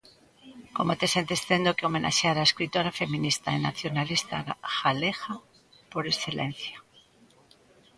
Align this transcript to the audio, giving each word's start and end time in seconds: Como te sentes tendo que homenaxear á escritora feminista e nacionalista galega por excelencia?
Como 0.75 0.93
te 0.99 1.07
sentes 1.15 1.41
tendo 1.49 1.75
que 1.77 1.87
homenaxear 1.87 2.37
á 2.41 2.43
escritora 2.49 2.97
feminista 3.01 3.49
e 3.53 3.59
nacionalista 3.67 4.35
galega 4.81 5.33
por 5.91 6.03
excelencia? 6.11 6.77